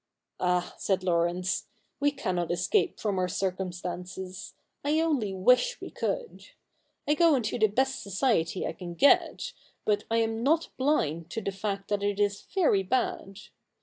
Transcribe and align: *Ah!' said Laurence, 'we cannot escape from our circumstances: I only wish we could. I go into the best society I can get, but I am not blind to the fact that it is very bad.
*Ah!' 0.39 0.73
said 0.79 1.03
Laurence, 1.03 1.67
'we 1.99 2.09
cannot 2.09 2.49
escape 2.51 2.99
from 2.99 3.19
our 3.19 3.27
circumstances: 3.27 4.55
I 4.83 4.99
only 4.99 5.31
wish 5.31 5.79
we 5.79 5.91
could. 5.91 6.47
I 7.07 7.13
go 7.13 7.35
into 7.35 7.59
the 7.59 7.67
best 7.67 8.01
society 8.01 8.65
I 8.65 8.73
can 8.73 8.95
get, 8.95 9.53
but 9.85 10.05
I 10.09 10.17
am 10.17 10.41
not 10.41 10.69
blind 10.75 11.29
to 11.29 11.41
the 11.43 11.51
fact 11.51 11.87
that 11.89 12.01
it 12.01 12.19
is 12.19 12.41
very 12.55 12.81
bad. 12.81 13.41